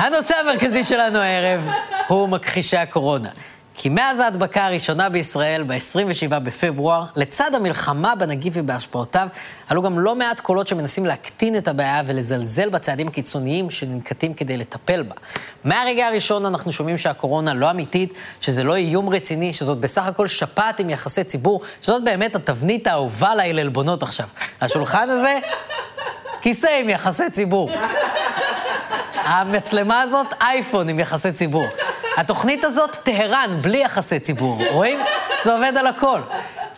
הנושא 0.00 0.34
המרכזי 0.36 0.84
שלנו 0.84 1.18
הערב 1.18 1.60
הוא 2.08 2.28
מכחישי 2.28 2.76
הקורונה. 2.76 3.28
כי 3.74 3.88
מאז 3.88 4.20
ההדבקה 4.20 4.66
הראשונה 4.66 5.08
בישראל, 5.08 5.62
ב-27 5.62 6.38
בפברואר, 6.38 7.04
לצד 7.16 7.54
המלחמה 7.54 8.14
בנגיף 8.14 8.54
ובהשפעותיו, 8.56 9.28
עלו 9.68 9.82
גם 9.82 9.98
לא 9.98 10.14
מעט 10.14 10.40
קולות 10.40 10.68
שמנסים 10.68 11.06
להקטין 11.06 11.56
את 11.56 11.68
הבעיה 11.68 12.02
ולזלזל 12.06 12.68
בצעדים 12.68 13.08
הקיצוניים 13.08 13.70
שננקטים 13.70 14.34
כדי 14.34 14.56
לטפל 14.56 15.02
בה. 15.02 15.14
מהרגע 15.64 16.06
הראשון 16.06 16.46
אנחנו 16.46 16.72
שומעים 16.72 16.98
שהקורונה 16.98 17.54
לא 17.54 17.70
אמיתית, 17.70 18.14
שזה 18.40 18.64
לא 18.64 18.76
איום 18.76 19.08
רציני, 19.08 19.52
שזאת 19.52 19.78
בסך 19.78 20.06
הכל 20.06 20.28
שפעת 20.28 20.80
עם 20.80 20.90
יחסי 20.90 21.24
ציבור, 21.24 21.60
שזאת 21.82 22.04
באמת 22.04 22.36
התבנית 22.36 22.86
האהובה 22.86 23.30
עליי 23.30 23.52
לעלבונות 23.52 24.02
עכשיו. 24.02 24.26
השולחן 24.60 25.10
הזה, 25.10 25.38
כיסא 26.40 26.68
עם 26.80 26.88
יחסי 26.88 27.30
ציבור. 27.32 27.70
המצלמה 29.30 30.00
הזאת, 30.00 30.26
אייפון 30.40 30.88
עם 30.88 31.00
יחסי 31.00 31.32
ציבור. 31.32 31.66
התוכנית 32.16 32.64
הזאת, 32.64 32.96
טהרן, 33.02 33.58
בלי 33.62 33.78
יחסי 33.78 34.20
ציבור. 34.20 34.58
רואים? 34.72 35.00
זה 35.42 35.52
עובד 35.52 35.72
על 35.76 35.86
הכל. 35.86 36.20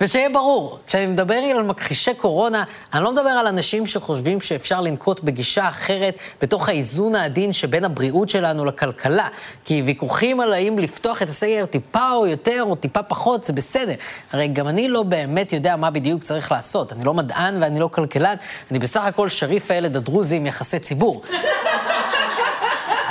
ושיהיה 0.01 0.29
ברור, 0.29 0.79
כשאני 0.87 1.07
מדבר 1.07 1.35
על 1.35 1.63
מכחישי 1.63 2.15
קורונה, 2.15 2.65
אני 2.95 3.05
לא 3.05 3.13
מדבר 3.13 3.29
על 3.29 3.47
אנשים 3.47 3.87
שחושבים 3.87 4.41
שאפשר 4.41 4.81
לנקוט 4.81 5.21
בגישה 5.21 5.69
אחרת 5.69 6.19
בתוך 6.43 6.69
האיזון 6.69 7.15
העדין 7.15 7.53
שבין 7.53 7.85
הבריאות 7.85 8.29
שלנו 8.29 8.65
לכלכלה. 8.65 9.29
כי 9.65 9.83
ויכוחים 9.83 10.41
על 10.41 10.53
האם 10.53 10.79
לפתוח 10.79 11.23
את 11.23 11.29
הסגר 11.29 11.67
טיפה 11.67 12.13
או 12.13 12.27
יותר 12.27 12.63
או 12.63 12.75
טיפה 12.75 13.03
פחות, 13.03 13.45
זה 13.45 13.53
בסדר. 13.53 13.95
הרי 14.33 14.49
גם 14.49 14.69
אני 14.69 14.89
לא 14.89 15.03
באמת 15.03 15.53
יודע 15.53 15.77
מה 15.77 15.91
בדיוק 15.91 16.23
צריך 16.23 16.53
לעשות. 16.53 16.93
אני 16.93 17.05
לא 17.05 17.15
מדען 17.15 17.63
ואני 17.63 17.81
לא 17.81 17.89
כלכלן, 17.93 18.35
אני 18.71 18.79
בסך 18.79 19.05
הכל 19.05 19.29
שריף 19.29 19.71
הילד 19.71 19.97
הדרוזי 19.97 20.37
עם 20.37 20.47
יחסי 20.47 20.79
ציבור. 20.79 21.23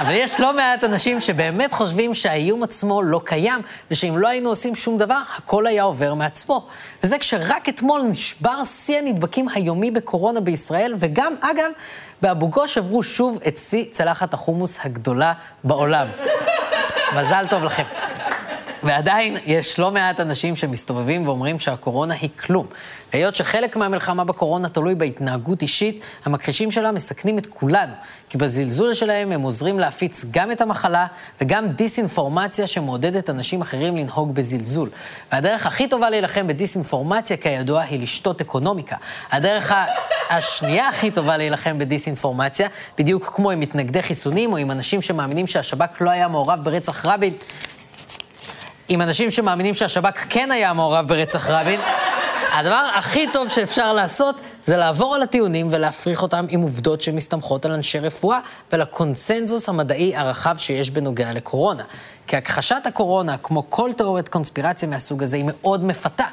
אבל 0.02 0.12
יש 0.14 0.40
לא 0.40 0.56
מעט 0.56 0.84
אנשים 0.84 1.20
שבאמת 1.20 1.74
חושבים 1.74 2.14
שהאיום 2.14 2.64
עצמו 2.64 3.02
לא 3.02 3.22
קיים, 3.26 3.62
ושאם 3.92 4.18
לא 4.18 4.28
היינו 4.28 4.50
עושים 4.50 4.76
שום 4.76 4.98
דבר, 4.98 5.22
הכל 5.38 5.68
היה 5.68 5.84
עובר 5.84 6.14
מעצמו. 6.14 6.68
וזה 7.04 7.18
כשרק 7.18 7.70
אתמול 7.70 8.02
נשבר 8.02 8.64
שיא 8.64 8.98
הנדבקים 8.98 9.50
היומי 9.50 9.92
בקורונה 9.92 10.40
בישראל, 10.40 10.96
וגם, 11.00 11.34
אגב, 11.42 11.72
באבו 12.22 12.48
גוש 12.48 12.78
עברו 12.78 13.04
שוב 13.04 13.40
את 13.48 13.58
שיא 13.58 13.86
צלחת 13.92 14.34
החומוס 14.34 14.80
הגדולה 14.84 15.34
בעולם. 15.64 16.08
מזל 17.16 17.46
טוב 17.50 17.64
לכם. 17.64 17.84
ועדיין 18.84 19.38
יש 19.46 19.80
לא 19.80 19.92
מעט 19.92 20.20
אנשים 20.20 20.56
שמסתובבים 20.56 21.28
ואומרים 21.28 21.60
שהקורונה 21.60 22.14
היא 22.14 22.30
כלום. 22.40 22.68
היות 23.12 23.36
שחלק 23.36 23.76
מהמלחמה 23.76 24.24
בקורונה 24.24 24.70
תלוי 24.70 24.96
בהתנהגות 24.96 25.62
אישית, 25.62 26.04
המכחישים 26.26 26.72
שלה 26.72 26.92
מסכנים 26.92 27.38
את 27.38 27.46
כולנו. 27.46 27.94
כי 28.30 28.38
בזלזול 28.38 28.94
שלהם 28.94 29.32
הם 29.32 29.42
עוזרים 29.42 29.80
להפיץ 29.80 30.26
גם 30.32 30.52
את 30.52 30.62
המחלה 30.62 31.06
וגם 31.42 31.68
דיסאינפורמציה 31.68 32.68
שמעודדת 32.68 33.30
אנשים 33.30 33.62
אחרים 33.62 33.98
לנהוג 33.98 34.36
בזלזול. 34.36 34.90
והדרך 35.32 35.66
הכי 35.66 35.88
טובה 35.88 36.10
להילחם 36.10 36.48
בדיסאינפורמציה, 36.48 37.38
כידוע, 37.38 37.82
היא 37.82 38.00
לשתות 38.00 38.42
אקונומיקה. 38.42 38.96
הדרך 39.32 39.74
השנייה 40.30 40.90
הכי 40.90 41.12
טובה 41.12 41.38
להילחם 41.38 41.78
בדיסאינפורמציה, 41.78 42.68
בדיוק 42.98 43.32
כמו 43.36 43.52
עם 43.52 43.60
מתנגדי 43.60 44.02
חיסונים 44.02 44.52
או 44.52 44.58
עם 44.58 44.72
אנשים 44.72 45.02
שמאמינים 45.02 45.48
שהשב"כ 45.48 46.02
לא 46.02 46.10
היה 46.10 46.28
מעורב 46.28 46.60
ברצח 46.64 47.06
רבין, 47.06 47.34
עם 48.94 49.02
אנשים 49.02 49.32
שמאמינים 49.32 49.74
שהשב"כ 49.74 50.26
כן 50.30 50.52
היה 50.52 50.74
מעורב 50.74 51.08
ברצח 51.08 51.50
רבין, 51.50 51.80
הדבר 52.54 52.90
הכי 52.96 53.28
טוב 53.34 53.48
שאפשר 53.50 53.94
לעשות 53.94 54.36
זה 54.64 54.78
לעבור 54.78 55.16
על 55.16 55.22
הטיעונים 55.22 55.68
ולהפריך 55.72 56.22
אותם 56.22 56.46
עם 56.50 56.62
עובדות 56.62 57.02
שמסתמכות 57.02 57.66
על 57.66 57.72
אנשי 57.72 58.00
רפואה 58.00 58.40
ולקונסנזוס 58.74 59.70
המדעי 59.70 60.16
הרחב 60.16 60.56
שיש 60.58 60.90
בנוגע 60.90 61.34
לקורונה. 61.34 61.84
כי 62.28 62.38
הכחשת 62.38 62.82
הקורונה, 62.86 63.38
כמו 63.38 63.64
כל 63.70 63.90
תיאוריית 63.98 64.28
קונספירציה 64.28 64.90
מהסוג 64.90 65.24
הזה, 65.24 65.38
היא 65.38 65.46
מאוד 65.48 65.84
מפתה. 65.84 66.26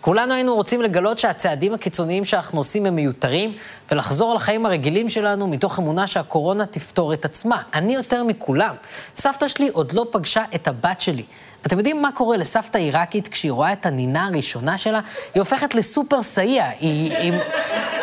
כולנו 0.00 0.34
היינו 0.34 0.54
רוצים 0.54 0.82
לגלות 0.82 1.18
שהצעדים 1.18 1.74
הקיצוניים 1.74 2.24
שאנחנו 2.24 2.58
עושים 2.58 2.86
הם 2.86 2.96
מיותרים, 2.96 3.52
ולחזור 3.90 4.34
לחיים 4.34 4.66
הרגילים 4.66 5.08
שלנו 5.08 5.46
מתוך 5.46 5.78
אמונה 5.78 6.06
שהקורונה 6.06 6.66
תפתור 6.66 7.12
את 7.12 7.24
עצמה. 7.24 7.62
אני 7.74 7.94
יותר 7.94 8.24
מכולם. 8.24 8.74
סבתא 9.16 9.48
שלי 9.48 9.68
עוד 9.68 9.92
לא 9.92 10.06
פגשה 10.10 10.42
את 10.54 10.68
הבת 10.68 11.00
שלי. 11.00 11.24
אתם 11.66 11.78
יודעים 11.78 12.02
מה 12.02 12.12
קורה 12.12 12.36
לסבתא 12.36 12.78
עיראקית 12.78 13.28
כשהיא 13.28 13.52
רואה 13.52 13.72
את 13.72 13.86
הנינה 13.86 14.26
הראשונה 14.26 14.78
שלה? 14.78 15.00
היא 15.34 15.40
הופכת 15.40 15.74
לסופר 15.74 16.22
סייע, 16.22 16.66
היא, 16.80 17.16
היא, 17.16 17.32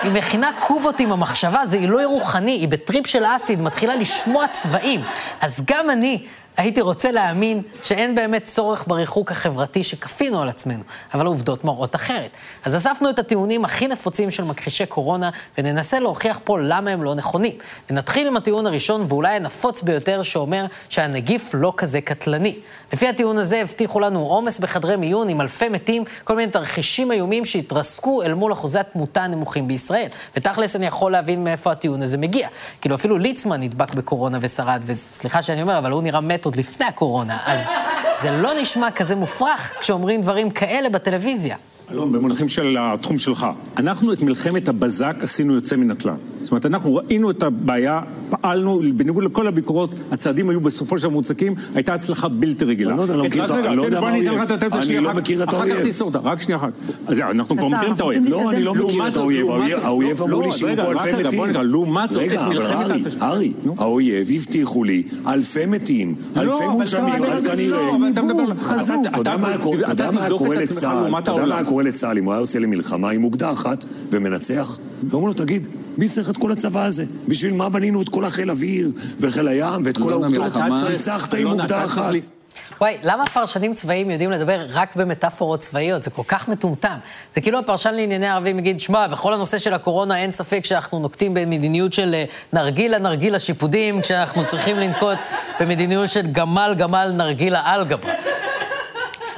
היא 0.01 0.11
מכינה 0.11 0.51
קובות 0.59 0.99
עם 0.99 1.11
המחשבה, 1.11 1.65
זה 1.65 1.77
עילוי 1.77 2.05
רוחני, 2.05 2.51
היא 2.51 2.67
בטריפ 2.67 3.07
של 3.07 3.23
אסיד, 3.25 3.61
מתחילה 3.61 3.95
לשמוע 3.95 4.47
צבעים. 4.47 5.01
אז 5.41 5.61
גם 5.65 5.89
אני, 5.89 6.25
הייתי 6.57 6.81
רוצה 6.81 7.11
להאמין 7.11 7.61
שאין 7.83 8.15
באמת 8.15 8.43
צורך 8.43 8.83
בריחוק 8.87 9.31
החברתי 9.31 9.83
שכפינו 9.83 10.41
על 10.41 10.49
עצמנו, 10.49 10.83
אבל 11.13 11.25
העובדות 11.25 11.63
מראות 11.63 11.95
אחרת. 11.95 12.29
אז 12.65 12.75
אספנו 12.75 13.09
את 13.09 13.19
הטיעונים 13.19 13.65
הכי 13.65 13.87
נפוצים 13.87 14.31
של 14.31 14.43
מכחישי 14.43 14.85
קורונה, 14.85 15.29
וננסה 15.57 15.99
להוכיח 15.99 16.39
פה 16.43 16.59
למה 16.59 16.91
הם 16.91 17.03
לא 17.03 17.15
נכונים. 17.15 17.55
ונתחיל 17.89 18.27
עם 18.27 18.37
הטיעון 18.37 18.65
הראשון, 18.65 19.05
ואולי 19.07 19.35
הנפוץ 19.35 19.81
ביותר, 19.81 20.23
שאומר 20.23 20.65
שהנגיף 20.89 21.51
לא 21.53 21.73
כזה 21.77 22.01
קטלני. 22.01 22.55
לפי 22.93 23.07
הטיעון 23.07 23.37
הזה 23.37 23.61
הבטיחו 23.61 23.99
לנו 23.99 24.19
עומס 24.19 24.59
בחדרי 24.59 24.95
מיון 24.95 25.29
עם 25.29 25.41
אלפי 25.41 25.69
מתים, 25.69 26.03
כל 26.23 26.35
מיני 26.35 26.51
תרחישים 26.51 27.11
איומים 27.11 27.45
שהתרסקו 27.45 28.23
אל 28.23 28.33
מול 28.33 28.53
אחוזי 28.53 28.79
התמותה 28.79 29.23
הנמוכים 29.23 29.67
בישראל. 29.67 30.07
ותכלס 30.35 30.75
אני 30.75 30.85
יכול 30.85 31.11
להבין 31.11 31.43
מאיפה 31.43 31.71
הטיעון 31.71 32.01
הזה 32.01 32.17
מגיע. 32.17 32.47
כאילו 32.81 32.95
אפילו 32.95 33.17
ליצמן 33.17 33.61
נדבק 33.61 33.93
בקורונה 33.93 34.37
ושרד, 34.41 34.83
וסליחה 34.85 35.41
שאני 35.41 35.61
אומר, 35.61 35.77
אבל 35.77 35.91
הוא 35.91 36.03
נראה 36.03 36.21
מת 36.21 36.40
עוד 36.45 36.55
לפני 36.55 36.85
הקורונה, 36.85 37.37
אז 37.45 37.59
זה 38.21 38.31
לא 38.31 38.49
נשמע 38.61 38.91
כזה 38.91 39.15
מופרך 39.15 39.73
כשאומרים 39.79 40.21
דברים 40.21 40.49
כאלה 40.49 40.89
בטלוויזיה. 40.89 41.55
אלון, 41.91 42.11
במונחים 42.11 42.49
של 42.49 42.77
התחום 42.79 43.17
שלך, 43.17 43.47
אנחנו 43.77 44.13
את 44.13 44.21
מלחמת 44.21 44.67
הבזק 44.67 45.15
עשינו 45.21 45.53
יוצא 45.53 45.75
מן 45.75 45.91
הכלל. 45.91 46.15
זאת 46.43 46.51
אומרת, 46.51 46.65
אנחנו 46.65 46.95
ראינו 46.95 47.31
את 47.31 47.43
הבעיה, 47.43 48.01
פעלנו, 48.29 48.81
בניגוד 48.95 49.23
לכל 49.23 49.47
הביקורות, 49.47 49.89
הצעדים 50.11 50.49
היו 50.49 50.61
בסופו 50.61 50.97
של 50.97 51.03
דבר 51.03 51.13
מוצקים, 51.13 51.55
הייתה 51.75 51.93
הצלחה 51.93 52.27
בלתי 52.27 52.65
רגילה. 52.65 52.91
אני 52.91 53.17
לא 53.17 53.23
מכיר 53.23 53.45
את 53.45 53.51
האויב. 53.51 53.65
אני 54.73 54.99
לא 54.99 55.13
מכיר 55.13 55.43
את 55.43 55.53
האויב. 55.53 55.71
אחר 55.71 55.83
כך 55.83 55.87
תסתור 55.87 56.07
אותה, 56.07 56.19
רק 56.19 56.41
שנייה 56.41 56.57
אחת. 56.57 56.71
אז 57.07 57.19
אנחנו 57.19 57.57
כבר 57.57 57.67
מכירים 57.67 57.93
את 57.95 57.99
האויב. 57.99 58.23
לא, 58.27 58.51
אני 58.51 58.63
לא 58.63 58.75
מכיר 58.75 59.07
את 59.07 59.17
האויב. 59.17 59.47
האויב 59.83 60.21
אמרו 60.21 60.41
לי 60.41 60.51
שיהיו 60.51 60.75
פה 60.75 60.91
אלפי 60.91 61.23
מתים. 61.23 61.53
לעומת 61.53 62.11
זאת, 62.11 62.21
רגע, 62.21 62.45
אבל 62.45 62.61
ארי, 62.61 63.03
ארי, 63.21 63.53
האויב 63.77 64.27
הבטיחו 64.35 64.83
לי 64.83 65.03
אלפי 65.27 65.65
מתים, 65.65 66.15
אלפי 66.37 66.67
מונשמים, 66.71 67.23
אז 67.23 67.43
כנראה... 67.43 67.79
אתה 69.07 69.19
יודע 69.19 69.37
מה 70.11 70.29
קורה 70.37 70.55
לצה"ל? 70.55 71.17
אתה 71.17 71.31
יודע 71.31 71.45
מה 71.45 71.63
קורה 71.63 71.83
לצה"ל 71.83 72.17
אם 72.17 72.25
הוא 72.25 72.33
היה 72.33 72.41
יוצא 72.41 72.59
למלחמה 72.59 73.09
עם 73.09 73.23
אוגדה 73.23 73.51
אחת 73.51 73.85
ומנצח? 74.09 74.77
ואומרים 75.09 75.27
לו, 75.27 75.33
תגיד, 75.33 75.67
מי 75.97 76.09
צריך 76.09 76.29
את 76.29 76.37
כל 76.37 76.51
הצבא 76.51 76.85
הזה? 76.85 77.05
בשביל 77.27 77.53
מה 77.53 77.69
בנינו 77.69 78.01
את 78.01 78.09
כל 78.09 78.25
החיל 78.25 78.51
אוויר 78.51 78.91
וחיל 79.19 79.47
הים 79.47 79.81
ואת 79.85 79.97
כל 79.97 80.13
האוגדות? 80.13 80.53
ניצחת 80.89 81.33
עם 81.33 81.47
אוגדה 81.47 81.85
אחת. 81.85 82.13
וואי, 82.81 82.97
למה 83.03 83.23
פרשנים 83.33 83.73
צבאיים 83.73 84.11
יודעים 84.11 84.31
לדבר 84.31 84.65
רק 84.69 84.95
במטאפורות 84.95 85.59
צבאיות? 85.59 86.03
זה 86.03 86.09
כל 86.09 86.21
כך 86.27 86.47
מטומטם. 86.47 86.95
זה 87.35 87.41
כאילו 87.41 87.59
הפרשן 87.59 87.93
לענייני 87.93 88.27
ערבים 88.27 88.59
יגיד, 88.59 88.79
שמע, 88.79 89.07
בכל 89.07 89.33
הנושא 89.33 89.57
של 89.57 89.73
הקורונה 89.73 90.17
אין 90.17 90.31
ספק 90.31 90.65
שאנחנו 90.65 90.99
נוקטים 90.99 91.33
במדיניות 91.33 91.93
של 91.93 92.15
נרגילה 92.53 92.99
נרגילה 92.99 93.39
שיפודים, 93.39 94.01
כשאנחנו 94.01 94.45
צריכים 94.45 94.77
לנקוט 94.77 95.17
במדיניות 95.59 96.09
של 96.09 96.27
גמל 96.31 96.75
גמל 96.77 97.11
נרגילה 97.15 97.61
על 97.65 97.85
גבה. 97.85 98.09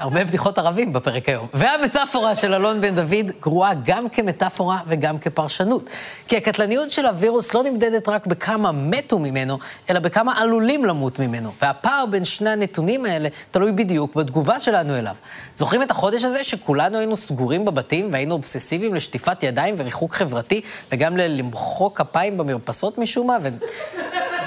הרבה 0.04 0.24
בדיחות 0.24 0.58
ערבים 0.58 0.94
בפרק 0.94 1.30
היום. 1.30 1.48
והמטאפורה 1.54 2.36
של 2.36 2.54
אלון 2.54 2.82
בן 2.82 2.96
דוד 2.96 3.32
גרועה 3.42 3.72
גם 3.86 4.10
כמטאפורה 4.10 4.80
וגם 4.88 5.18
כפרשנות. 5.18 5.90
כי 6.28 6.38
הקטלניות 6.38 6.92
של 6.92 7.06
הווירוס 7.06 7.54
לא 7.54 7.64
נמדדת 7.64 8.10
רק 8.10 8.28
בכמה 8.28 8.72
מתו 8.72 9.20
ממנו, 9.20 9.58
אלא 9.90 10.00
בכמה 10.00 10.42
עלולים 10.42 10.86
למות 10.86 11.20
ממנו. 11.20 11.52
והפער 11.62 12.06
בין 12.06 12.26
שני 12.26 12.50
הנתונים 12.50 13.06
האלה 13.06 13.30
תלוי 13.52 13.72
בדיוק 13.72 14.16
בתגובה 14.16 14.60
שלנו 14.60 14.98
אליו. 14.98 15.16
זוכרים 15.56 15.82
את 15.82 15.92
החודש 15.92 16.24
הזה 16.24 16.44
שכולנו 16.44 16.98
היינו 16.98 17.18
סגורים 17.18 17.66
בבתים 17.66 18.14
והיינו 18.14 18.34
אובססיביים 18.34 18.96
לשטיפת 18.96 19.44
ידיים 19.44 19.76
וריחוק 19.78 20.14
חברתי, 20.14 20.62
וגם 20.92 21.18
למחוא 21.18 21.90
כפיים 21.96 22.38
במרפסות 22.38 22.98
משום 22.98 23.28
מה? 23.28 23.38
ו... 23.42 23.50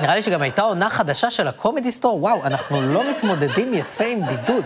נראה 0.01 0.15
לי 0.15 0.23
שגם 0.23 0.43
הייתה 0.43 0.63
עונה 0.63 0.91
חדשה 0.91 1.31
של 1.31 1.49
הקומדי 1.49 1.93
סטור, 1.93 2.23
וואו, 2.23 2.45
אנחנו 2.45 2.83
לא 2.83 3.11
מתמודדים 3.11 3.75
יפה 3.75 4.05
עם 4.05 4.27
בידוד. 4.27 4.65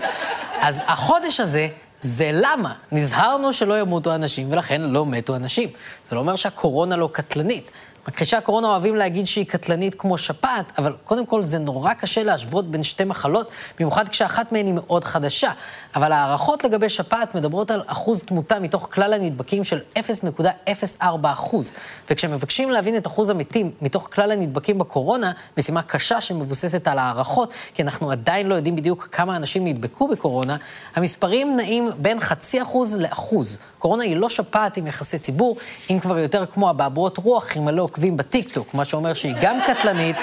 אז 0.61 0.83
החודש 0.87 1.41
הזה, 1.41 1.69
זה 2.01 2.31
למה. 2.33 2.75
נזהרנו 2.93 3.53
שלא 3.53 3.81
ימותו 3.81 4.15
אנשים, 4.15 4.53
ולכן 4.53 4.81
לא 4.81 5.07
מתו 5.07 5.37
אנשים. 5.37 5.69
זה 6.09 6.15
לא 6.15 6.21
אומר 6.21 6.37
שהקורונה 6.37 6.97
לא 6.97 7.09
קטלנית. 7.13 7.71
מכחישי 8.09 8.37
הקורונה 8.37 8.67
אוהבים 8.67 8.97
להגיד 8.97 9.27
שהיא 9.27 9.47
קטלנית 9.47 9.95
כמו 9.95 10.19
שפעת, 10.19 10.73
אבל 10.79 10.97
קודם 11.05 11.27
כל 11.27 11.43
זה 11.43 11.59
נורא 11.59 11.95
קשה 11.95 12.23
להשוות 12.23 12.71
בין 12.71 12.83
שתי 12.83 13.05
מחלות, 13.05 13.49
במיוחד 13.79 14.09
כשאחת 14.09 14.53
מהן 14.53 14.67
היא 14.67 14.75
מאוד 14.75 15.05
חדשה. 15.05 15.51
אבל 15.95 16.13
ההערכות 16.13 16.65
לגבי 16.65 16.89
שפעת 16.89 17.35
מדברות 17.35 17.71
על 17.71 17.83
אחוז 17.87 18.23
תמותה 18.23 18.61
מתוך 18.61 18.89
כלל 18.93 19.13
הנדבקים 19.13 19.65
של 19.65 19.81
0.04 19.99 21.05
אחוז. 21.23 21.73
וכשמבקשים 22.11 22.71
להבין 22.71 22.97
את 22.97 23.07
אחוז 23.07 23.31
המתים 23.31 23.71
מתוך 23.83 24.09
כלל 24.13 24.31
הנדבקים 24.31 24.79
בקורונה, 24.79 25.33
משימה 25.59 25.83
קשה 25.83 26.21
שמבוססת 26.21 26.89
על 26.89 26.99
הערכות, 26.99 27.53
כי 27.75 27.83
אנחנו 27.83 28.11
עדיין 28.11 28.47
לא 28.47 28.55
יודעים 28.55 28.77
בדיוק 28.77 29.09
כמה 29.13 29.37
אנשים 29.37 29.65
נדבקו 29.65 30.09
בקורונה, 30.09 30.57
המספרים 30.97 31.57
נעים 31.57 31.91
בין 31.99 32.21
חצי 32.21 32.63
אחוז 32.63 32.97
לאחוז. 32.97 33.59
קורונה 33.79 34.05
היא 34.05 34.17
לא 34.17 34.29
שפעת 34.29 34.77
עם 34.77 34.87
יחסי 34.87 35.19
ציבור, 35.19 35.57
אם 35.91 35.99
כבר 36.01 36.19
יותר 36.19 36.47
כמו 36.47 36.71
הבעבועות 36.71 37.19
רוח 37.19 37.57
עם 37.57 37.65
מלא 37.65 37.89
עוקבים 37.91 38.17
בטיקטוק, 38.17 38.75
מה 38.75 38.85
שאומר 38.85 39.15
שהיא 39.15 39.35
גם 39.41 39.59
קטלנית, 39.67 40.17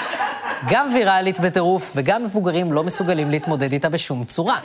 גם 0.70 0.90
ויראלית 0.94 1.40
בטירוף, 1.40 1.92
וגם 1.96 2.24
מבוגרים 2.24 2.72
לא 2.72 2.84
מסוגלים 2.84 3.30
להתמודד 3.30 3.72
איתה 3.72 3.88
בשום 3.88 4.24
צורה. 4.24 4.56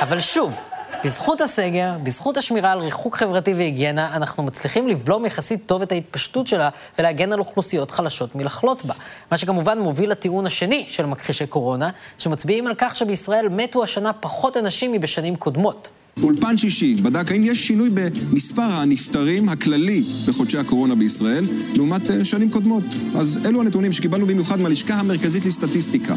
אבל 0.00 0.20
שוב, 0.20 0.60
בזכות 1.04 1.40
הסגר, 1.40 1.92
בזכות 2.02 2.36
השמירה 2.36 2.72
על 2.72 2.78
ריחוק 2.78 3.16
חברתי 3.16 3.54
והיגיינה, 3.54 4.16
אנחנו 4.16 4.42
מצליחים 4.42 4.88
לבלום 4.88 5.24
יחסית 5.26 5.66
טוב 5.66 5.82
את 5.82 5.92
ההתפשטות 5.92 6.46
שלה 6.46 6.68
ולהגן 6.98 7.32
על 7.32 7.38
אוכלוסיות 7.38 7.90
חלשות 7.90 8.34
מלחלות 8.34 8.84
בה. 8.84 8.94
מה 9.30 9.36
שכמובן 9.36 9.78
מוביל 9.78 10.10
לטיעון 10.10 10.46
השני 10.46 10.84
של 10.88 11.06
מכחישי 11.06 11.46
קורונה, 11.46 11.90
שמצביעים 12.18 12.66
על 12.66 12.74
כך 12.78 12.96
שבישראל 12.96 13.48
מתו 13.48 13.82
השנה 13.82 14.12
פחות 14.12 14.56
אנשים 14.56 14.92
מבשנים 14.92 15.36
קודמות. 15.36 15.88
אולפן 16.22 16.56
שישי 16.56 16.94
בדק 16.94 17.32
האם 17.32 17.44
יש 17.44 17.66
שינוי 17.66 17.90
במספר 17.90 18.62
הנפטרים 18.62 19.48
הכללי 19.48 20.02
בחודשי 20.28 20.58
הקורונה 20.58 20.94
בישראל 20.94 21.46
לעומת 21.76 22.10
אה, 22.10 22.24
שנים 22.24 22.50
קודמות. 22.50 22.84
אז 23.16 23.38
אלו 23.44 23.60
הנתונים 23.60 23.92
שקיבלנו 23.92 24.26
במיוחד 24.26 24.60
מהלשכה 24.60 24.94
המרכזית 24.94 25.44
לסטטיסטיקה. 25.44 26.16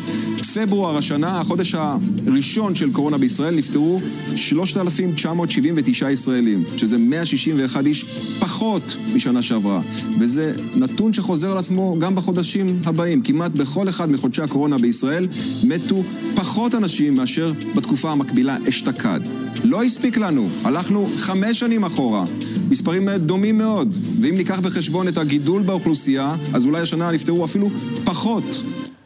פברואר 0.54 0.98
השנה, 0.98 1.40
החודש 1.40 1.76
הראשון 1.76 2.76
של 2.76 2.92
קורונה 2.92 3.18
בישראל, 3.18 3.56
נפטרו 3.56 4.02
3,979 4.36 6.10
ישראלים, 6.12 6.64
שזה 6.78 6.98
161 6.98 7.86
איש 7.86 8.04
פחות 8.40 8.98
משנה 9.16 9.42
שעברה. 9.42 9.82
וזה 10.20 10.54
נתון 10.76 11.14
שחוזר 11.14 11.52
על 11.52 11.58
עצמו 11.58 11.96
גם 12.00 12.16
בחודשים 12.16 12.80
הבאים. 12.86 13.22
כמעט 13.22 13.52
בכל 13.52 13.90
אחד 13.90 14.12
מחודשי 14.12 14.42
הקורונה 14.42 14.78
בישראל 14.78 15.28
מתו 15.64 16.04
פחות 16.36 16.76
אנשים 16.76 17.16
מאשר 17.16 17.54
בתקופה 17.76 18.12
המקבילה 18.12 18.58
אשתקד. 18.70 19.20
לא 19.66 19.84
הספיק 19.84 20.18
לנו, 20.18 20.48
הלכנו 20.64 21.08
חמש 21.18 21.60
שנים 21.60 21.84
אחורה. 21.84 22.24
מספרים 22.70 23.10
דומים 23.10 23.58
מאוד, 23.58 23.94
ואם 24.22 24.38
ניקח 24.38 24.60
בחשבון 24.60 25.08
את 25.08 25.18
הגידול 25.18 25.62
באוכלוסייה, 25.62 26.36
אז 26.54 26.66
אולי 26.66 26.82
השנה 26.82 27.12
נפטרו 27.12 27.46
אפילו 27.46 27.70
פחות. 28.06 28.44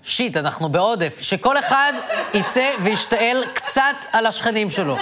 שיט, 0.03 0.37
אנחנו 0.37 0.69
בעודף. 0.69 1.17
שכל 1.21 1.59
אחד 1.59 1.93
יצא 2.33 2.69
וישתעל 2.83 3.43
קצת 3.53 3.95
על 4.11 4.25
השכנים 4.25 4.69
שלו. 4.69 4.97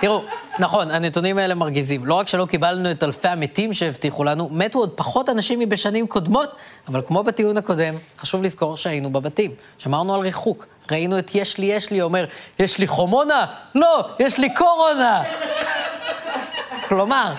תראו, 0.00 0.22
נכון, 0.58 0.90
הנתונים 0.90 1.38
האלה 1.38 1.54
מרגיזים. 1.54 2.06
לא 2.06 2.14
רק 2.14 2.28
שלא 2.28 2.46
קיבלנו 2.46 2.90
את 2.90 3.02
אלפי 3.02 3.28
המתים 3.28 3.74
שהבטיחו 3.74 4.24
לנו, 4.24 4.48
מתו 4.52 4.78
עוד 4.78 4.90
פחות 4.90 5.28
אנשים 5.28 5.58
מבשנים 5.58 6.06
קודמות, 6.06 6.50
אבל 6.88 7.02
כמו 7.06 7.22
בטיעון 7.22 7.56
הקודם, 7.56 7.94
חשוב 8.20 8.42
לזכור 8.42 8.76
שהיינו 8.76 9.10
בבתים. 9.10 9.50
שמרנו 9.78 10.14
על 10.14 10.20
ריחוק. 10.20 10.66
ראינו 10.90 11.18
את 11.18 11.34
יש 11.34 11.58
לי, 11.58 11.66
יש 11.66 11.90
לי, 11.90 12.02
אומר, 12.02 12.24
יש 12.58 12.78
לי 12.78 12.86
חומונה? 12.86 13.46
לא, 13.74 14.08
יש 14.18 14.38
לי 14.38 14.54
קורונה! 14.54 15.22
כלומר, 16.88 17.32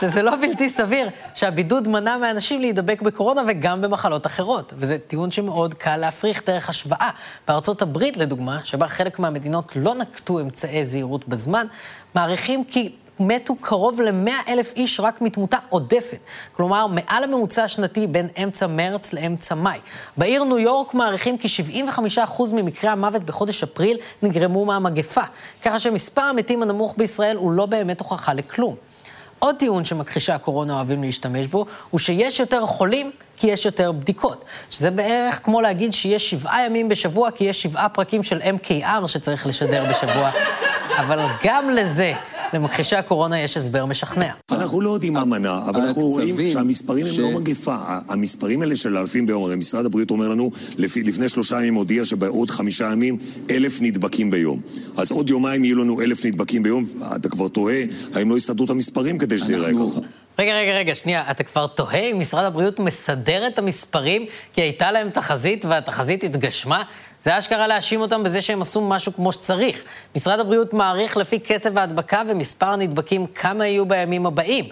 שזה 0.00 0.22
לא 0.22 0.36
בלתי 0.36 0.70
סביר 0.70 1.08
שהבידוד 1.34 1.88
מנע 1.88 2.16
מאנשים 2.16 2.60
להידבק 2.60 3.02
בקורונה 3.02 3.42
וגם 3.46 3.80
במחלות 3.80 4.26
אחרות. 4.26 4.72
וזה 4.76 4.98
טיעון 4.98 5.30
שמאוד 5.30 5.74
קל 5.74 5.96
להפריך 5.96 6.42
דרך 6.46 6.68
השוואה. 6.68 7.10
בארצות 7.48 7.82
הברית, 7.82 8.16
לדוגמה, 8.16 8.58
שבה 8.64 8.88
חלק 8.88 9.18
מהמדינות 9.18 9.72
לא 9.76 9.94
נקטו 9.94 10.40
אמצעי 10.40 10.86
זהירות 10.86 11.28
בזמן, 11.28 11.66
מעריכים 12.14 12.64
כי 12.64 12.92
מתו 13.20 13.56
קרוב 13.56 14.00
ל-100 14.00 14.48
אלף 14.48 14.72
איש 14.76 15.00
רק 15.00 15.20
מתמותה 15.20 15.56
עודפת. 15.68 16.18
כלומר, 16.52 16.86
מעל 16.86 17.24
הממוצע 17.24 17.64
השנתי 17.64 18.06
בין 18.06 18.28
אמצע 18.42 18.66
מרץ 18.66 19.12
לאמצע 19.12 19.54
מאי. 19.54 19.78
בעיר 20.16 20.44
ניו 20.44 20.58
יורק 20.58 20.94
מעריכים 20.94 21.38
כי 21.38 21.48
75% 22.16 22.20
ממקרי 22.52 22.90
המוות 22.90 23.22
בחודש 23.22 23.62
אפריל 23.62 23.98
נגרמו 24.22 24.64
מהמגפה. 24.64 25.22
ככה 25.62 25.80
שמספר 25.80 26.22
המתים 26.22 26.62
הנמוך 26.62 26.94
בישראל 26.96 27.36
הוא 27.36 27.52
לא 27.52 27.66
באמת 27.66 28.00
הוכחה 28.00 28.34
לכלום. 28.34 28.74
עוד 29.38 29.56
טיעון 29.56 29.84
שמכחישי 29.84 30.32
הקורונה 30.32 30.74
אוהבים 30.74 31.02
להשתמש 31.02 31.46
בו, 31.46 31.66
הוא 31.90 31.98
שיש 31.98 32.40
יותר 32.40 32.66
חולים 32.66 33.10
כי 33.36 33.46
יש 33.46 33.64
יותר 33.64 33.92
בדיקות. 33.92 34.44
שזה 34.70 34.90
בערך 34.90 35.40
כמו 35.44 35.60
להגיד 35.60 35.92
שיש 35.92 36.30
שבעה 36.30 36.66
ימים 36.66 36.88
בשבוע 36.88 37.30
כי 37.30 37.44
יש 37.44 37.62
שבעה 37.62 37.88
פרקים 37.88 38.22
של 38.22 38.40
MKR 38.40 39.06
שצריך 39.06 39.46
לשדר 39.46 39.84
בשבוע. 39.90 40.30
אבל 40.98 41.18
גם 41.44 41.70
לזה 41.70 42.12
למכחישי 42.52 42.96
הקורונה 42.96 43.40
יש 43.40 43.56
הסבר 43.56 43.86
משכנע. 43.86 44.32
אנחנו 44.50 44.80
לא 44.80 44.90
יודעים 44.90 45.12
מה 45.12 45.24
מנע, 45.24 45.58
אבל 45.68 45.80
אנחנו 45.80 46.02
רואים 46.02 46.36
שהמספרים 46.52 47.06
הם 47.06 47.22
לא 47.22 47.40
מגפה. 47.40 47.76
המספרים 48.08 48.62
האלה 48.62 48.76
של 48.76 48.96
אלפים 48.96 49.26
ביום, 49.26 49.44
הרי 49.44 49.56
משרד 49.56 49.86
הבריאות 49.86 50.10
אומר 50.10 50.28
לנו, 50.28 50.50
לפני 50.78 51.28
שלושה 51.28 51.56
ימים 51.60 51.74
הודיע 51.74 52.04
שבעוד 52.04 52.50
חמישה 52.50 52.84
ימים 52.92 53.16
אלף 53.50 53.78
נדבקים 53.80 54.30
ביום. 54.30 54.60
אז 54.96 55.10
עוד 55.10 55.30
יומיים 55.30 55.64
יהיו 55.64 55.76
לנו 55.76 56.00
אלף 56.00 56.24
נדבקים 56.24 56.62
ביום, 56.62 56.84
אתה 57.16 57.28
כבר 57.28 57.48
תוהה, 57.48 57.82
האם 58.14 58.30
לא 58.30 58.36
יסדרו 58.36 58.64
את 58.64 58.70
המספרים 58.70 59.18
כדי 59.18 59.38
שזה 59.38 59.52
יראה 59.52 59.72
ככה. 59.72 60.00
רגע, 60.38 60.54
רגע, 60.54 60.72
רגע, 60.72 60.94
שנייה, 60.94 61.30
אתה 61.30 61.42
כבר 61.42 61.66
תוהה 61.66 62.00
אם 62.00 62.18
משרד 62.18 62.44
הבריאות 62.44 62.78
מסדר 62.78 63.46
את 63.46 63.58
המספרים 63.58 64.26
כי 64.52 64.60
הייתה 64.60 64.90
להם 64.92 65.10
תחזית 65.10 65.64
והתחזית 65.64 66.24
התגשמה? 66.24 66.82
זה 67.24 67.38
אשכרה 67.38 67.66
להאשים 67.66 68.00
אותם 68.00 68.22
בזה 68.22 68.40
שהם 68.40 68.60
עשו 68.62 68.80
משהו 68.80 69.12
כמו 69.14 69.32
שצריך. 69.32 69.84
משרד 70.16 70.40
הבריאות 70.40 70.72
מעריך 70.72 71.16
לפי 71.16 71.38
קצב 71.38 71.78
ההדבקה 71.78 72.22
ומספר 72.28 72.66
הנדבקים 72.66 73.26
כמה 73.26 73.66
יהיו 73.66 73.86
בימים 73.86 74.26
הבאים. 74.26 74.64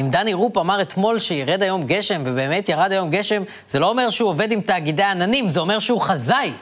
אם 0.00 0.10
דני 0.10 0.34
רופ 0.34 0.58
אמר 0.58 0.80
אתמול 0.82 1.18
שירד 1.18 1.62
היום 1.62 1.86
גשם, 1.86 2.22
ובאמת 2.24 2.68
ירד 2.68 2.92
היום 2.92 3.10
גשם, 3.10 3.42
זה 3.68 3.78
לא 3.78 3.88
אומר 3.88 4.10
שהוא 4.10 4.28
עובד 4.28 4.52
עם 4.52 4.60
תאגידי 4.60 5.02
עננים, 5.02 5.48
זה 5.48 5.60
אומר 5.60 5.78
שהוא 5.78 6.00
חזאי. 6.00 6.52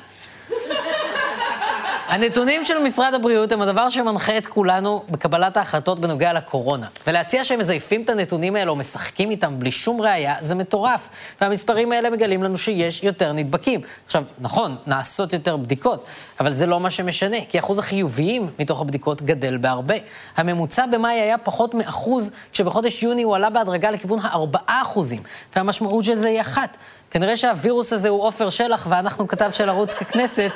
הנתונים 2.13 2.65
של 2.65 2.79
משרד 2.79 3.15
הבריאות 3.15 3.53
הם 3.53 3.63
הדבר 3.63 3.89
שמנחה 3.89 4.39
את 4.39 4.47
כולנו 4.47 5.03
בקבלת 5.11 5.57
ההחלטות 5.57 5.99
בנוגע 5.99 6.33
לקורונה. 6.33 6.87
ולהציע 7.07 7.45
שהם 7.45 7.59
מזייפים 7.59 8.03
את 8.03 8.11
הנתונים 8.11 8.57
האלה 8.57 8.71
או 8.71 8.77
משחקים 8.77 9.31
איתם 9.31 9.59
בלי 9.59 9.71
שום 9.71 10.01
ראייה, 10.01 10.35
זה 10.41 10.55
מטורף. 10.55 11.09
והמספרים 11.41 11.93
האלה 11.93 12.11
מגלים 12.11 12.43
לנו 12.43 12.59
שיש 12.59 13.03
יותר 13.03 13.33
נדבקים. 13.33 13.81
עכשיו, 14.07 14.25
נכון, 14.41 14.77
נעשות 14.87 15.33
יותר 15.33 15.57
בדיקות, 15.57 16.05
אבל 16.41 16.53
זה 16.53 16.67
לא 16.67 16.81
מה 16.81 16.91
שמשנה, 16.91 17.37
כי 17.49 17.59
אחוז 17.59 17.79
החיוביים 17.79 18.51
מתוך 18.59 18.81
הבדיקות 18.81 19.23
גדל 19.23 19.57
בהרבה. 19.57 19.95
הממוצע 20.37 20.87
במאי 20.87 21.21
היה 21.21 21.39
פחות 21.39 21.75
מאחוז, 21.75 22.31
כשבחודש 22.53 23.03
יוני 23.03 23.23
הוא 23.23 23.37
עלה 23.37 23.51
בהדרגה 23.51 23.91
לכיוון 23.91 24.19
הארבעה 24.23 24.83
אחוזים. 24.83 25.23
והמשמעות 25.57 26.05
של 26.05 26.15
זה 26.15 26.29
היא 26.29 26.41
אחת. 26.41 26.77
כנראה 27.13 27.37
שהווירוס 27.37 27.93
הזה 27.93 28.09
הוא 28.09 28.23
עופר 28.23 28.51
שלח 28.51 28.87
ואנחנו 28.91 29.29
כתב 29.29 29.51
של 29.53 29.69
ערוץ 29.69 29.95
ככנסת, 29.95 30.51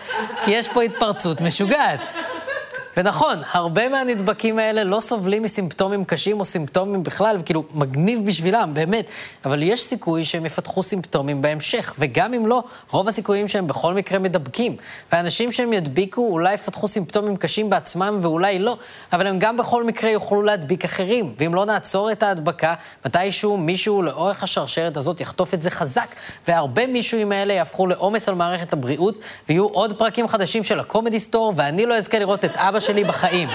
כי 0.45 0.50
יש 0.50 0.69
פה 0.69 0.83
התפרצות 0.83 1.40
משוגעת. 1.40 2.00
ונכון, 2.97 3.38
הרבה 3.53 3.88
מהנדבקים 3.88 4.59
האלה 4.59 4.85
לא 4.85 5.00
סובלים 5.00 5.43
מסימפטומים 5.43 6.05
קשים 6.05 6.41
או 6.41 6.45
סימפטומים 6.45 7.03
בכלל, 7.03 7.37
וכאילו, 7.41 7.65
מגניב 7.75 8.26
בשבילם, 8.26 8.71
באמת. 8.75 9.07
אבל 9.45 9.62
יש 9.62 9.83
סיכוי 9.83 10.25
שהם 10.25 10.47
יפתחו 10.47 10.83
סימפטומים 10.83 11.43
בהמשך, 11.43 11.95
וגם 11.99 12.35
אם 12.35 12.47
לא, 12.47 12.62
רוב 12.91 13.09
הסיכויים 13.09 13.49
שהם 13.49 13.67
בכל 13.67 13.95
מקרה 13.95 14.19
מדבקים. 14.19 14.76
ואנשים 15.12 15.53
שהם 15.53 15.73
ידביקו 15.73 16.21
אולי 16.21 16.55
יפתחו 16.55 16.88
סימפטומים 16.88 17.37
קשים 17.37 17.71
בעצמם 17.71 18.19
ואולי 18.23 18.59
לא, 18.59 18.76
אבל 19.12 19.26
הם 19.26 19.38
גם 19.38 19.57
בכל 19.57 19.85
מקרה 19.85 20.11
יוכלו 20.11 20.43
להדביק 20.43 20.85
אחרים. 20.85 21.35
ואם 21.38 21.55
לא 21.55 21.65
נעצור 21.65 22.12
את 22.12 22.23
ההדבקה, 22.23 22.75
מתישהו 23.05 23.57
מישהו 23.57 24.03
לאורך 24.03 24.43
השרשרת 24.43 24.97
הזאת 24.97 25.21
יחטוף 25.21 25.55
את 25.55 25.62
זה 25.62 25.71
חזק, 25.71 26.09
והרבה 26.49 26.87
מישואים 26.87 27.33
האלה 27.33 27.53
יהפכו 27.53 27.87
לעומס 27.87 28.29
על 28.29 28.35
מערכת 28.35 28.73
הבריאות, 28.73 29.15
ויהיו 29.49 29.67
עוד 29.67 29.99
פרקים 29.99 30.29
חדשים 30.29 30.65
של 30.65 30.81
הקומדי 30.81 31.21
סטור, 31.21 31.53
ואני 31.57 31.87
לא 31.87 31.95
אזכה 31.95 32.19
לראות 32.19 32.45
את 32.45 32.57
אבא 32.57 32.81
שלי 32.87 33.05
בחיים. 33.05 33.49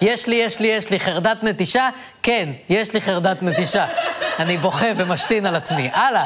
יש 0.00 0.26
לי, 0.26 0.36
יש 0.36 0.60
לי, 0.60 0.68
יש 0.68 0.90
לי 0.90 1.00
חרדת 1.00 1.42
נטישה? 1.42 1.88
כן, 2.22 2.48
יש 2.68 2.94
לי 2.94 3.00
חרדת 3.00 3.42
נטישה. 3.42 3.86
אני 4.38 4.56
בוכה 4.56 4.86
ומשתין 4.96 5.46
על 5.46 5.56
עצמי. 5.56 5.90
הלאה, 5.92 6.24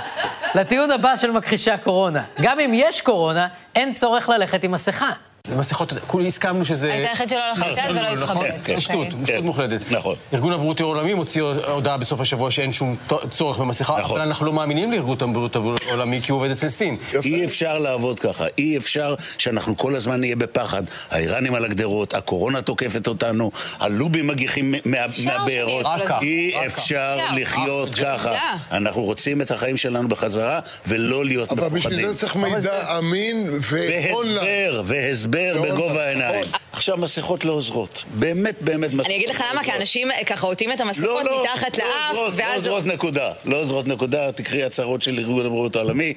לטיעון 0.54 0.90
הבא 0.90 1.16
של 1.16 1.30
מכחישי 1.30 1.71
הקורונה. 1.71 2.23
גם 2.40 2.61
אם 2.61 2.71
יש 2.75 3.00
קורונה, 3.00 3.49
אין 3.75 3.92
צורך 3.92 4.28
ללכת 4.28 4.64
עם 4.64 4.73
מסכה. 4.73 5.11
מסכות, 5.57 5.93
כולי 6.07 6.26
הסכמנו 6.26 6.64
שזה... 6.64 6.93
היית 6.93 7.09
היחיד 7.09 7.28
שלא 7.28 7.38
הלך 7.38 7.67
לצד 7.67 7.83
ולא 7.90 8.00
התחבק. 8.00 8.23
נכון, 8.31 8.47
כן, 8.64 8.81
שטות, 8.81 9.07
אוקיי. 9.12 9.26
שטות 9.26 9.45
מוחלטת. 9.45 9.81
נכון. 9.90 10.17
ארגון 10.35 10.52
הבריאות 10.52 10.81
העולמי 10.81 11.14
מוציא 11.14 11.43
הודעה 11.43 11.97
בסוף 11.99 12.21
השבוע 12.21 12.50
שאין 12.50 12.73
שום 12.73 12.97
צורך 13.35 13.59
במסכה, 13.59 13.99
נכון. 13.99 14.21
אבל 14.21 14.28
אנחנו 14.28 14.47
לא 14.47 14.52
מאמינים 14.52 14.93
לארגון 14.93 15.17
הבריאות 15.21 15.57
העולמי 15.57 16.21
כי 16.21 16.33
הוא 16.33 16.38
עובד 16.40 16.50
אצל 16.50 16.69
סין. 16.69 16.97
אי 17.25 17.45
אפשר 17.45 17.78
לעבוד 17.78 18.19
ככה, 18.21 18.45
אי 18.59 18.76
אפשר 18.76 19.14
שאנחנו 19.38 19.76
כל 19.76 19.95
הזמן 19.95 20.21
נהיה 20.21 20.37
בפחד. 20.37 20.83
האיראנים 21.11 21.55
על 21.55 21.64
הגדרות, 21.64 22.14
הקורונה 22.14 22.62
תוקפת 22.62 23.07
אותנו, 23.07 23.50
הלובים 23.81 24.26
מגיחים 24.26 24.75
מה- 24.85 24.97
מהבארות. 25.25 25.87
הזמן. 25.87 26.17
אי 26.23 26.67
אפשר. 26.67 27.17
לחיות 27.37 27.95
ככה. 27.95 28.35
אנחנו 28.73 29.02
רוצים 29.02 29.43
את 29.43 29.50
החיים 29.50 29.76
שלנו 29.76 30.09
בחזרה, 30.09 30.61
ולא 30.87 31.25
להיות 31.25 31.52
אבל 31.52 31.62
בשביל 31.64 31.78
מפוחדים. 31.78 32.07
זה 32.12 32.19
צריך 32.19 32.37
מידע 32.37 32.99
אמין 32.99 33.50
ואונליין. 33.50 34.71
והסבר, 34.75 34.83
והסבר 34.85 35.38
ואונליין, 35.40 35.75
בגובה 35.75 36.07
העיניים. 36.07 36.40
נכון. 36.40 36.61
עכשיו 36.73 36.97
מסכות 36.97 37.45
לא 37.45 37.52
עוזרות. 37.52 38.04
באמת, 38.14 38.54
באמת 38.61 38.92
מסכות 38.92 39.07
אני 39.07 39.16
אגיד 39.16 39.28
לך 39.28 39.40
לא 39.40 39.47
למה, 39.52 39.64
כי. 39.64 39.73
אנשים 39.73 40.11
אה, 40.11 40.25
ככה 40.25 40.47
עוטים 40.47 40.73
את 40.73 40.80
המסכות 40.80 41.04
לא, 41.07 41.25
לא, 41.25 41.42
מתחת 41.42 41.78
לא 41.78 41.85
לאף, 41.85 42.11
עוזרות, 42.11 42.33
לא 42.38 42.45
ואז... 42.45 42.66
עוזרות 42.66 42.87
נקודה. 42.87 43.33
לא 43.45 43.57
עוזרות 43.57 43.87
נקודה, 43.87 44.33
תקראי 44.33 44.64
הצהרות 44.64 45.02
של 45.02 45.18
ארגון 45.18 45.47
הבריאות 45.47 45.76
העולמי, 45.76 46.14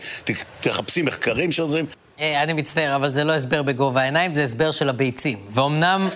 תחפשי 0.61 1.01
מחקרים 1.01 1.51
שעוזרים. 1.51 1.85
אה, 2.19 2.43
אני 2.43 2.53
מצטער, 2.53 2.95
אבל 2.95 3.09
זה 3.09 3.23
לא 3.23 3.33
הסבר 3.33 3.61
בגובה 3.61 4.01
העיניים, 4.01 4.33
זה 4.33 4.43
הסבר 4.43 4.71
של 4.71 4.89
הביצים. 4.89 5.37
ואומנם, 5.49 6.09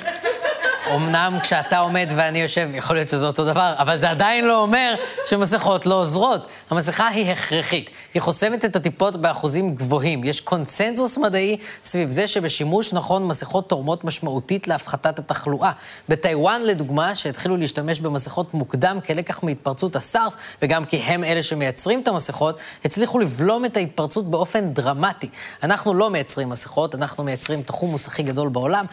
אמנם 0.96 1.38
כשאתה 1.44 1.78
עומד 1.78 2.10
ואני 2.16 2.42
יושב, 2.42 2.70
יכול 2.74 2.96
להיות 2.96 3.10
שזה 3.10 3.26
אותו 3.26 3.46
דבר, 3.46 3.74
אבל 3.78 4.00
זה 4.00 4.10
עדיין 4.10 4.46
לא 4.46 4.62
אומר 4.62 4.96
שמסכות 5.26 5.86
לא 5.86 5.96
עוזרות. 5.96 6.48
המסכה 6.70 7.08
היא 7.08 7.32
הכרחית. 7.32 7.90
היא 8.16 8.22
חוסמת 8.22 8.66
את 8.66 8.76
הטיפות 8.76 9.16
באחוזים 9.16 9.76
גבוהים. 9.76 10.24
יש 10.24 10.42
קונצנזוס 10.42 11.18
מדעי 11.18 11.58
סביב 11.84 12.10
זה 12.10 12.28
שבשימוש 12.28 12.94
נכון 12.94 13.28
מסכות 13.28 13.70
תורמות 13.70 14.04
משמעותית 14.04 14.68
להפחתת 14.68 15.20
התחלואה. 15.20 15.72
בטיוואן, 16.10 16.62
לדוגמה, 16.62 17.16
שהתחילו 17.16 17.58
להשתמש 17.58 18.00
במסכות 18.00 18.54
מוקדם 18.54 19.00
כלקח 19.08 19.44
מהתפרצות 19.44 19.96
הסארס, 19.96 20.38
וגם 20.62 20.86
כי 20.86 20.98
הם 20.98 21.24
אלה 21.24 21.44
שמייצרים 21.44 22.00
את 22.00 22.08
המסכות, 22.08 22.60
הצליחו 22.86 23.20
לבלום 23.20 23.66
את 23.66 23.78
ההתפרצות 23.78 24.32
באופן 24.32 24.74
דרמטי. 24.74 25.30
אנחנו 25.64 25.94
לא 25.94 26.10
מייצרים 26.10 26.50
מסכות, 26.50 26.96
אנחנו 26.96 27.24
מייצרים 27.24 27.60
את 27.60 27.70
החומוס 27.70 28.08
הכי 28.08 28.24
גדול 28.24 28.50
בעולם, 28.50 28.86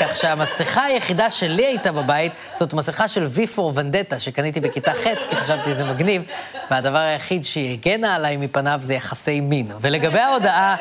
כך 0.00 0.16
שהמסכה 0.16 0.84
היחידה 0.84 1.30
שלי 1.30 1.66
הייתה 1.66 1.92
בבית, 1.92 2.32
זאת 2.54 2.74
מסכה 2.74 3.08
של 3.08 3.26
V 3.36 3.56
for 3.56 3.76
Vendetta, 3.76 4.18
שקניתי 4.18 4.60
בכיתה 4.60 4.94
ח', 4.94 5.06
כי 5.28 5.36
חשבתי 5.36 5.70
שזה 5.70 5.84
מגניב, 5.84 6.22
והדבר 6.70 6.98
היחיד 6.98 7.44
שהיא 7.44 7.72
הגנה 7.72 8.14
עליי 8.14 8.36
מפניו 8.36 8.69
זה 8.80 8.94
יחסי 8.94 9.40
מין. 9.40 9.70
ולגבי 9.80 10.18
ההודעה 10.18 10.76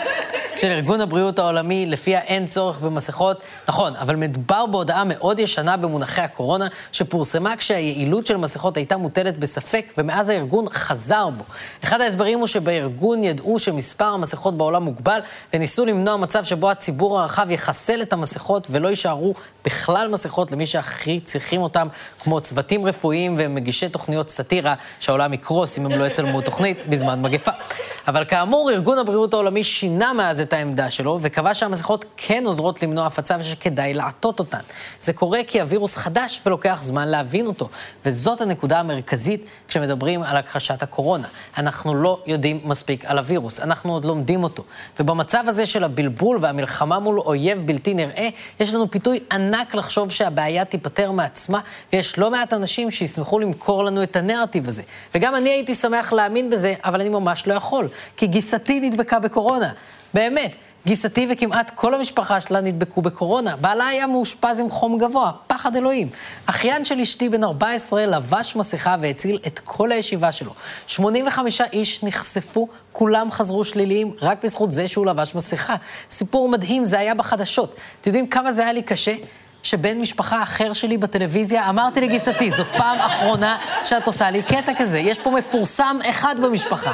של 0.60 0.67
ארגון 0.67 1.01
הבריאות 1.01 1.39
העולמי, 1.39 1.86
לפיה 1.86 2.19
אין 2.19 2.48
צורך 2.48 2.79
במסכות, 2.79 3.41
נכון, 3.67 3.96
אבל 3.96 4.15
מדובר 4.15 4.65
בהודעה 4.65 5.03
מאוד 5.03 5.39
ישנה 5.39 5.77
במונחי 5.77 6.22
הקורונה, 6.22 6.67
שפורסמה 6.91 7.55
כשהיעילות 7.55 8.27
של 8.27 8.38
מסכות 8.38 8.77
הייתה 8.77 8.98
מוטלת 8.98 9.39
בספק, 9.39 9.86
ומאז 9.98 10.29
הארגון 10.29 10.69
חזר 10.69 11.29
בו. 11.29 11.43
אחד 11.84 12.01
ההסברים 12.01 12.39
הוא 12.39 12.48
שבארגון 12.48 13.24
ידעו 13.24 13.60
שמספר 13.60 14.05
המסכות 14.05 14.58
בעולם 14.58 14.84
מוגבל, 14.84 15.19
וניסו 15.53 15.86
למנוע 15.86 16.17
מצב 16.17 16.43
שבו 16.43 16.72
הציבור 16.72 17.19
הרחב 17.19 17.51
יחסל 17.51 18.01
את 18.01 18.13
המסכות 18.13 18.67
ולא 18.69 18.88
יישארו 18.88 19.34
בכלל 19.65 20.08
מסכות 20.12 20.51
למי 20.51 20.65
שהכי 20.65 21.19
צריכים 21.19 21.62
אותם, 21.62 21.88
כמו 22.19 22.41
צוותים 22.41 22.86
רפואיים 22.86 23.36
ומגישי 23.38 23.89
תוכניות 23.89 24.29
סאטירה, 24.29 24.74
שהעולם 25.00 25.34
יקרוס 25.34 25.77
אם 25.77 25.86
הם 25.86 25.91
לא 25.91 26.05
יצלמו 26.05 26.41
תוכנית 26.41 26.88
בזמן 26.89 27.22
מגפה. 27.22 27.51
אבל 28.07 28.25
כאמור, 28.25 28.71
ארגון 28.71 28.98
הבריאות 28.98 29.33
העולמי 29.33 29.63
שינה 29.63 30.13
מאז 30.13 30.41
את 30.41 30.53
העמדה 30.53 30.89
שלו, 30.89 31.19
וקבע 31.21 31.53
שהמסכות 31.53 32.05
כן 32.17 32.43
עוזרות 32.45 32.83
למנוע 32.83 33.05
הפצה 33.05 33.36
ושכדאי 33.39 33.93
לעטות 33.93 34.39
אותן. 34.39 34.59
זה 35.01 35.13
קורה 35.13 35.39
כי 35.48 35.62
הווירוס 35.62 35.95
חדש 35.95 36.41
ולוקח 36.45 36.79
זמן 36.81 37.07
להבין 37.07 37.48
אותו, 37.48 37.69
וזאת 38.05 38.41
הנקודה 38.41 38.79
המרכזית 38.79 39.45
כשמדברים 39.67 40.24
על 40.24 40.38
הכחשת 40.38 40.83
הקורונה. 40.83 41.27
אנחנו 41.57 41.95
לא 41.95 42.19
יודעים 42.25 42.59
מספיק 42.63 43.05
על 43.05 43.17
הווירוס, 43.17 43.59
אנחנו 43.59 43.93
עוד 43.93 44.05
לומדים 44.05 44.43
אותו. 44.43 44.63
ובמצב 45.00 45.43
הזה 45.48 45.65
של 45.65 45.83
הבלבול 45.83 46.38
והמלחמה 46.41 47.00
מול 47.00 47.19
אויב 47.19 47.62
בלתי 47.65 47.93
נראה, 47.93 48.29
יש 48.59 48.74
לנו 48.74 48.91
פיתוי 48.91 49.19
ענק 49.31 49.75
לחשוב 49.75 50.12
שהבעיה 50.12 50.65
תיפתר 50.65 51.12
מעצמה, 51.12 51.59
ויש 51.93 52.17
לא 52.17 52.31
מעט 52.31 52.53
אנשים 52.53 52.91
שישמחו 52.91 53.39
למכור 53.39 53.83
לנו 53.83 54.03
את 54.03 54.15
הנרטיב 54.15 54.67
הזה. 54.67 54.83
וגם 55.15 55.36
אני 55.36 55.50
הייתי 55.50 55.75
שמח 55.75 56.13
להאמין 56.13 56.50
בזה, 56.50 56.74
אבל 56.83 57.01
אני 57.01 57.09
ממש 57.09 57.48
לא 57.48 57.53
יכול, 57.69 57.88
כי 58.17 58.27
גיסתי 58.27 58.79
נדבקה 58.79 59.19
בקורונה. 59.19 59.71
באמת. 60.13 60.55
גיסתי 60.85 61.27
וכמעט 61.31 61.71
כל 61.75 61.93
המשפחה 61.93 62.41
שלה 62.41 62.61
נדבקו 62.61 63.01
בקורונה. 63.01 63.55
בעלה 63.55 63.88
היה 63.88 64.07
מאושפז 64.07 64.59
עם 64.59 64.69
חום 64.69 64.97
גבוה, 64.97 65.31
פחד 65.47 65.75
אלוהים. 65.75 66.09
אחיין 66.45 66.85
של 66.85 66.99
אשתי 66.99 67.29
בן 67.29 67.43
14 67.43 68.05
לבש 68.05 68.55
מסכה 68.55 68.95
והציל 69.01 69.39
את 69.47 69.59
כל 69.59 69.91
הישיבה 69.91 70.31
שלו. 70.31 70.53
85 70.88 71.61
איש 71.73 72.03
נחשפו, 72.03 72.67
כולם 72.91 73.31
חזרו 73.31 73.63
שליליים 73.63 74.13
רק 74.21 74.43
בזכות 74.43 74.71
זה 74.71 74.88
שהוא 74.88 75.05
לבש 75.05 75.35
מסכה. 75.35 75.75
סיפור 76.11 76.49
מדהים, 76.49 76.85
זה 76.85 76.99
היה 76.99 77.15
בחדשות. 77.15 77.75
אתם 78.01 78.09
יודעים 78.09 78.27
כמה 78.27 78.51
זה 78.51 78.61
היה 78.61 78.73
לי 78.73 78.81
קשה? 78.81 79.13
שבן 79.63 80.01
משפחה 80.01 80.44
אחר 80.44 80.74
שלי 80.74 80.98
בטלוויזיה, 80.98 81.70
אמרתי 81.70 82.01
לגיסתי, 82.01 82.51
זאת 82.51 82.68
פעם 82.68 83.00
אחרונה 83.00 83.58
שאת 83.86 84.08
עושה 84.08 84.32
לי 84.32 84.44
קטע 84.44 84.72
כזה. 84.78 85.00
יש 85.00 85.20
פה 85.20 85.32
מפורסם 85.32 85.98
אחד 86.10 86.36
במשפחה. 86.44 86.94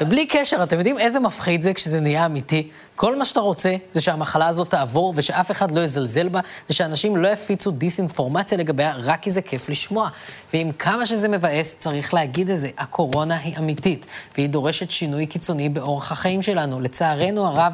ובלי 0.00 0.26
קשר, 0.26 0.62
אתם 0.62 0.78
יודעים 0.78 0.98
איזה 0.98 1.20
מפחיד 1.20 1.62
זה 1.62 1.74
כשזה 1.74 2.00
נהיה 2.00 2.26
אמיתי? 2.26 2.68
כל 2.96 3.18
מה 3.18 3.24
שאתה 3.24 3.40
רוצה 3.40 3.74
זה 3.92 4.00
שהמחלה 4.00 4.48
הזאת 4.48 4.70
תעבור 4.70 5.12
ושאף 5.16 5.50
אחד 5.50 5.70
לא 5.70 5.80
יזלזל 5.80 6.28
בה 6.28 6.40
ושאנשים 6.70 7.16
לא 7.16 7.28
יפיצו 7.28 7.70
דיסאינפורמציה 7.70 8.58
לגביה 8.58 8.92
רק 8.96 9.22
כי 9.22 9.30
זה 9.30 9.42
כיף 9.42 9.68
לשמוע. 9.68 10.08
ועם 10.52 10.72
כמה 10.72 11.06
שזה 11.06 11.28
מבאס, 11.28 11.74
צריך 11.78 12.14
להגיד 12.14 12.50
את 12.50 12.58
זה, 12.58 12.68
הקורונה 12.78 13.36
היא 13.38 13.58
אמיתית 13.58 14.06
והיא 14.36 14.48
דורשת 14.48 14.90
שינוי 14.90 15.26
קיצוני 15.26 15.68
באורח 15.68 16.12
החיים 16.12 16.42
שלנו. 16.42 16.80
לצערנו 16.80 17.46
הרב, 17.46 17.72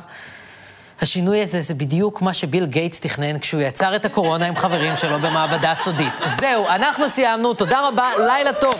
השינוי 1.01 1.43
הזה 1.43 1.61
זה 1.61 1.75
בדיוק 1.75 2.23
מה 2.23 2.35
שביל 2.35 2.67
גייטס 2.67 3.01
תכנן 3.01 3.39
כשהוא 3.39 3.63
יצר 3.63 3.97
את 3.97 4.05
הקורונה 4.05 4.47
עם 4.47 4.57
חברים 4.57 4.97
שלו 4.97 5.19
במעבדה 5.19 5.75
סודית. 5.75 6.13
זהו, 6.41 6.69
אנחנו 6.69 7.09
סיימנו, 7.09 7.55
תודה 7.55 7.89
רבה, 7.89 8.11
לילה 8.19 8.53
טוב. 8.53 8.75